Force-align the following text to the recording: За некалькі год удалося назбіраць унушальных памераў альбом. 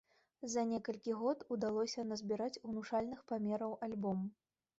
За 0.53 0.61
некалькі 0.69 1.13
год 1.19 1.45
удалося 1.55 2.07
назбіраць 2.13 2.61
унушальных 2.71 3.23
памераў 3.35 3.79
альбом. 3.91 4.27